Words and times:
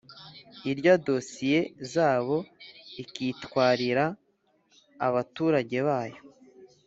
irya 0.71 0.93
dosiye 1.07 1.59
zabo 1.91 2.37
ikitwarira 3.03 4.05
abaturage 5.07 5.77
bayo 5.89 6.21